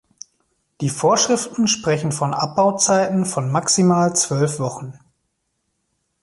[0.81, 4.97] Die Vorschriften sprechen von Abbauzeiten von maximal zwölf Wochen.